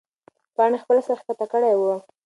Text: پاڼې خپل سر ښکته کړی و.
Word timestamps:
پاڼې 0.55 0.77
خپل 0.83 0.97
سر 1.07 1.15
ښکته 1.21 1.45
کړی 1.53 1.73
و. 1.75 1.81